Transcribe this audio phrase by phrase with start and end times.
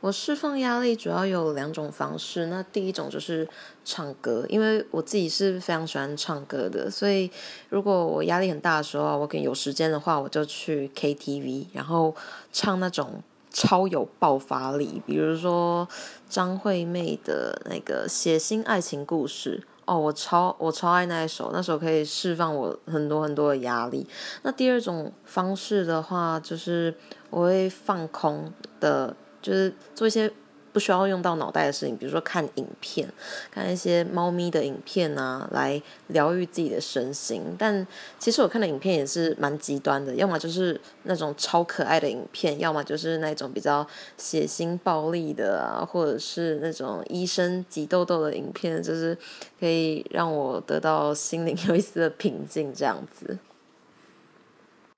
[0.00, 3.46] 我释放压力主要有两种方式，那第一种就是
[3.84, 7.30] 唱歌，因为我自己是非常喜欢唱歌的，所以
[7.68, 12.14] 如果我压力很大的时候，我可能有时间的话，我就去 KTV，然后
[12.52, 15.86] 唱那种超有爆发力，比如说
[16.28, 19.62] 张惠妹的那个《写心爱情故事》。
[19.86, 24.06] 哦，我超我超爱那一首，那首可以释放我很多很多的压力。
[24.42, 26.94] 那第二种方式的话，就是
[27.28, 30.30] 我会放空的，就是做一些。
[30.72, 33.12] 不需要用到脑袋的事情，比如说看影片，
[33.50, 37.42] 看一些猫咪的影片啊，来疗愈自己的身心。
[37.58, 37.84] 但
[38.20, 43.84] 其实我看的影片也是蛮极端的，要么就是那种超可爱的影片，要么就是那种比较
[44.16, 49.18] 血腥暴力的啊，或者是那种医生挤痘痘的影片，就是
[49.58, 53.36] 可以让我得到心灵 有一丝的平静这样子。